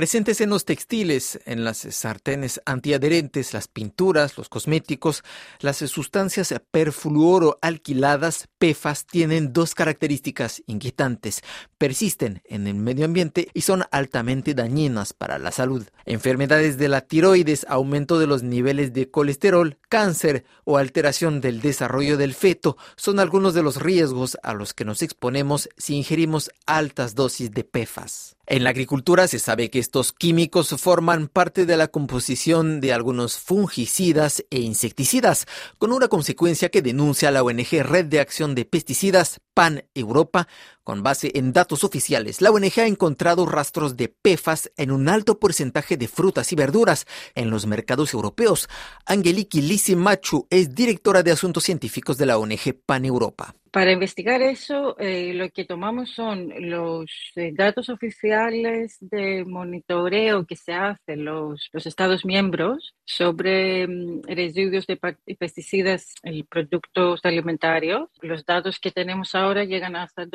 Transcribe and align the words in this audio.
Presentes 0.00 0.40
en 0.40 0.48
los 0.48 0.64
textiles, 0.64 1.40
en 1.44 1.62
las 1.62 1.76
sartenes 1.76 2.62
antiadherentes, 2.64 3.52
las 3.52 3.68
pinturas, 3.68 4.38
los 4.38 4.48
cosméticos, 4.48 5.22
las 5.58 5.76
sustancias 5.76 6.54
perfluoro 6.70 7.58
alquiladas, 7.60 8.48
PEFAS, 8.56 9.04
tienen 9.04 9.52
dos 9.52 9.74
características 9.74 10.62
inquietantes. 10.66 11.42
Persisten 11.76 12.40
en 12.46 12.66
el 12.66 12.76
medio 12.76 13.04
ambiente 13.04 13.48
y 13.52 13.60
son 13.60 13.84
altamente 13.90 14.54
dañinas 14.54 15.12
para 15.12 15.38
la 15.38 15.52
salud. 15.52 15.86
Enfermedades 16.06 16.78
de 16.78 16.88
la 16.88 17.02
tiroides, 17.02 17.66
aumento 17.68 18.18
de 18.18 18.26
los 18.26 18.42
niveles 18.42 18.94
de 18.94 19.10
colesterol, 19.10 19.76
cáncer 19.90 20.46
o 20.64 20.78
alteración 20.78 21.42
del 21.42 21.60
desarrollo 21.60 22.16
del 22.16 22.32
feto 22.32 22.78
son 22.96 23.20
algunos 23.20 23.52
de 23.52 23.62
los 23.62 23.76
riesgos 23.76 24.38
a 24.42 24.54
los 24.54 24.72
que 24.72 24.86
nos 24.86 25.02
exponemos 25.02 25.68
si 25.76 25.94
ingerimos 25.94 26.50
altas 26.64 27.14
dosis 27.14 27.50
de 27.50 27.64
PEFAS. 27.64 28.38
En 28.52 28.64
la 28.64 28.70
agricultura 28.70 29.28
se 29.28 29.38
sabe 29.38 29.70
que 29.70 29.78
estos 29.78 30.12
químicos 30.12 30.74
forman 30.76 31.28
parte 31.28 31.66
de 31.66 31.76
la 31.76 31.86
composición 31.86 32.80
de 32.80 32.92
algunos 32.92 33.38
fungicidas 33.38 34.44
e 34.50 34.58
insecticidas, 34.58 35.46
con 35.78 35.92
una 35.92 36.08
consecuencia 36.08 36.68
que 36.68 36.82
denuncia 36.82 37.30
la 37.30 37.44
ONG 37.44 37.84
Red 37.84 38.06
de 38.06 38.18
Acción 38.18 38.56
de 38.56 38.64
Pesticidas 38.64 39.40
PAN 39.54 39.84
Europa. 39.94 40.48
Con 40.90 41.04
base 41.04 41.30
en 41.36 41.52
datos 41.52 41.84
oficiales, 41.84 42.40
la 42.40 42.50
ONG 42.50 42.80
ha 42.80 42.86
encontrado 42.88 43.46
rastros 43.46 43.96
de 43.96 44.08
PEFAS 44.08 44.72
en 44.76 44.90
un 44.90 45.08
alto 45.08 45.38
porcentaje 45.38 45.96
de 45.96 46.08
frutas 46.08 46.50
y 46.50 46.56
verduras 46.56 47.06
en 47.36 47.48
los 47.48 47.64
mercados 47.64 48.12
europeos. 48.12 48.68
Angeliki 49.06 49.94
Machu 49.94 50.48
es 50.50 50.74
directora 50.74 51.22
de 51.22 51.30
Asuntos 51.30 51.62
Científicos 51.62 52.18
de 52.18 52.26
la 52.26 52.38
ONG 52.38 52.74
PAN 52.84 53.04
Europa. 53.04 53.54
Para 53.70 53.92
investigar 53.92 54.42
eso, 54.42 54.98
eh, 54.98 55.32
lo 55.32 55.48
que 55.50 55.64
tomamos 55.64 56.10
son 56.10 56.52
los 56.58 57.08
eh, 57.36 57.52
datos 57.54 57.88
oficiales 57.88 58.96
de 59.00 59.44
monitoreo 59.44 60.44
que 60.44 60.56
se 60.56 60.72
hace 60.72 61.14
los, 61.14 61.68
los 61.72 61.86
Estados 61.86 62.24
miembros 62.24 62.96
sobre 63.04 63.86
mm, 63.86 64.22
residuos 64.24 64.88
de 64.88 64.96
pesticidas 65.38 66.14
y 66.24 66.42
productos 66.42 67.20
alimentarios. 67.22 68.10
Los 68.22 68.44
datos 68.44 68.80
que 68.80 68.90
tenemos 68.90 69.36
ahora 69.36 69.62
llegan 69.62 69.94
hasta 69.94 70.26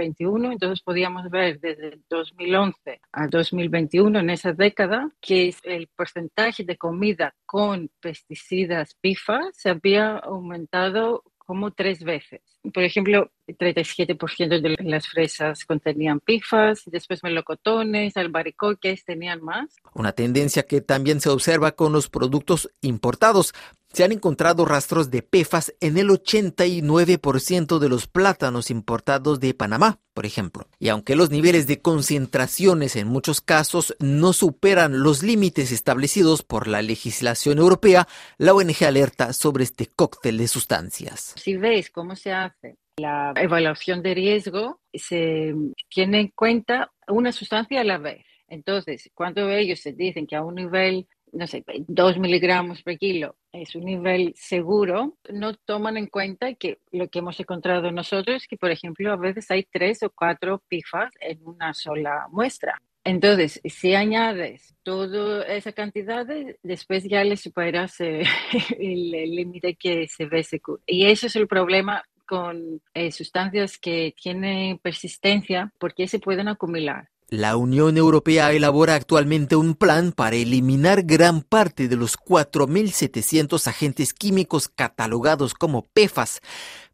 2021, 0.00 0.52
entonces 0.52 0.82
podíamos 0.82 1.30
ver 1.30 1.60
desde 1.60 1.98
2011 2.08 3.00
a 3.12 3.26
2021, 3.28 4.18
en 4.18 4.30
esa 4.30 4.52
década, 4.52 5.10
que 5.20 5.54
el 5.64 5.88
porcentaje 5.88 6.64
de 6.64 6.76
comida 6.76 7.34
con 7.46 7.90
pesticidas 8.00 8.94
PIFA 9.00 9.40
se 9.52 9.70
había 9.70 10.16
aumentado 10.18 11.22
como 11.50 11.72
tres 11.72 12.04
veces. 12.04 12.42
Por 12.72 12.84
ejemplo, 12.84 13.32
37% 13.48 14.60
de 14.60 14.76
las 14.84 15.08
fresas 15.08 15.64
contenían 15.64 16.20
pifas, 16.20 16.82
después 16.86 17.24
melocotones, 17.24 18.16
albaricoques 18.16 19.04
tenían 19.04 19.42
más. 19.42 19.74
Una 19.92 20.12
tendencia 20.12 20.62
que 20.62 20.80
también 20.80 21.20
se 21.20 21.28
observa 21.28 21.72
con 21.72 21.92
los 21.92 22.08
productos 22.08 22.70
importados. 22.82 23.52
Se 23.92 24.04
han 24.04 24.12
encontrado 24.12 24.64
rastros 24.64 25.10
de 25.10 25.22
PEFAS 25.22 25.74
en 25.80 25.98
el 25.98 26.10
89% 26.10 27.78
de 27.80 27.88
los 27.88 28.06
plátanos 28.06 28.70
importados 28.70 29.40
de 29.40 29.52
Panamá, 29.52 29.98
por 30.14 30.26
ejemplo. 30.26 30.68
Y 30.78 30.90
aunque 30.90 31.16
los 31.16 31.30
niveles 31.30 31.66
de 31.66 31.80
concentraciones 31.80 32.94
en 32.94 33.08
muchos 33.08 33.40
casos 33.40 33.96
no 33.98 34.32
superan 34.32 35.02
los 35.02 35.24
límites 35.24 35.72
establecidos 35.72 36.44
por 36.44 36.68
la 36.68 36.82
legislación 36.82 37.58
europea, 37.58 38.06
la 38.38 38.54
ONG 38.54 38.84
alerta 38.86 39.32
sobre 39.32 39.64
este 39.64 39.86
cóctel 39.86 40.38
de 40.38 40.46
sustancias. 40.46 41.34
Si 41.36 41.56
veis 41.56 41.90
cómo 41.90 42.14
se 42.14 42.32
hace 42.32 42.76
la 42.98 43.32
evaluación 43.36 44.02
de 44.02 44.14
riesgo, 44.14 44.80
se 44.94 45.52
tiene 45.88 46.20
en 46.20 46.28
cuenta 46.28 46.92
una 47.08 47.32
sustancia 47.32 47.80
a 47.80 47.84
la 47.84 47.98
vez. 47.98 48.24
Entonces, 48.46 49.10
cuando 49.14 49.48
ellos 49.48 49.80
se 49.80 49.92
dicen 49.92 50.26
que 50.26 50.36
a 50.36 50.42
un 50.42 50.56
nivel 50.56 51.08
no 51.32 51.46
sé, 51.46 51.64
2 51.86 52.18
miligramos 52.18 52.82
por 52.82 52.96
kilo 52.98 53.36
es 53.52 53.74
un 53.74 53.84
nivel 53.84 54.32
seguro, 54.36 55.16
no 55.30 55.54
toman 55.54 55.96
en 55.96 56.06
cuenta 56.06 56.54
que 56.54 56.78
lo 56.92 57.08
que 57.08 57.18
hemos 57.18 57.38
encontrado 57.40 57.90
nosotros, 57.90 58.46
que 58.48 58.56
por 58.56 58.70
ejemplo 58.70 59.12
a 59.12 59.16
veces 59.16 59.50
hay 59.50 59.64
tres 59.64 60.02
o 60.02 60.10
cuatro 60.10 60.62
pifas 60.68 61.12
en 61.20 61.40
una 61.44 61.74
sola 61.74 62.26
muestra. 62.30 62.80
Entonces, 63.02 63.60
si 63.64 63.94
añades 63.94 64.74
toda 64.82 65.46
esa 65.46 65.72
cantidad, 65.72 66.26
después 66.62 67.04
ya 67.04 67.24
le 67.24 67.36
superas 67.36 67.98
el 68.00 69.10
límite 69.10 69.74
que 69.74 70.06
se 70.06 70.26
ve. 70.26 70.46
Y 70.86 71.06
ese 71.06 71.28
es 71.28 71.36
el 71.36 71.48
problema 71.48 72.04
con 72.26 72.80
eh, 72.94 73.10
sustancias 73.10 73.78
que 73.78 74.14
tienen 74.20 74.78
persistencia 74.78 75.72
porque 75.78 76.06
se 76.06 76.20
pueden 76.20 76.48
acumular. 76.48 77.08
La 77.30 77.56
Unión 77.56 77.96
Europea 77.96 78.50
elabora 78.50 78.96
actualmente 78.96 79.54
un 79.54 79.76
plan 79.76 80.10
para 80.10 80.34
eliminar 80.34 81.04
gran 81.04 81.42
parte 81.42 81.86
de 81.86 81.94
los 81.94 82.18
4.700 82.18 83.68
agentes 83.68 84.12
químicos 84.12 84.68
catalogados 84.68 85.54
como 85.54 85.86
PEFAS, 85.94 86.40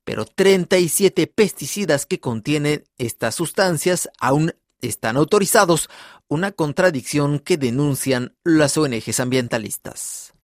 pero 0.05 0.27
37 0.27 1.27
pesticidas 1.27 2.05
que 2.05 2.21
contienen 2.21 2.85
estas 2.99 3.35
sustancias 3.35 4.11
aún 4.21 4.53
están 4.83 5.17
autorizados, 5.17 5.89
una 6.29 6.53
contradicción 6.53 7.39
que 7.39 7.57
denuncian 7.57 8.37
las 8.45 8.77
ONGs 8.77 9.21
ambientalistas. 9.21 10.35